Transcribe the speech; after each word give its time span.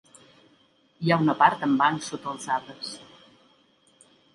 Hi 1.03 1.11
ha 1.11 1.19
una 1.25 1.37
part 1.43 1.67
amb 1.69 1.85
bancs 1.85 2.11
sota 2.13 2.35
els 2.35 2.51
arbres. 2.59 2.95